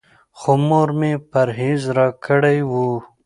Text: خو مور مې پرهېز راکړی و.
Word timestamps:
خو 0.37 0.51
مور 0.67 0.89
مې 0.99 1.11
پرهېز 1.31 1.81
راکړی 1.97 2.57
و. 2.69 2.73